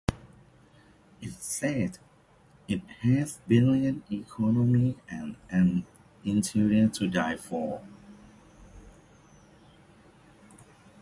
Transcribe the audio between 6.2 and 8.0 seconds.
interior to die for.